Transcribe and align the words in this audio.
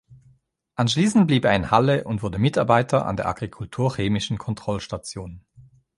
Anschließend 0.77 1.27
blieb 1.27 1.45
er 1.45 1.55
in 1.55 1.69
Halle 1.69 2.05
und 2.05 2.23
wurde 2.23 2.39
Mitarbeiter 2.39 3.05
an 3.05 3.17
der 3.17 3.27
Agrikulturchemischen 3.27 4.39
Kontrollstation. 4.39 5.45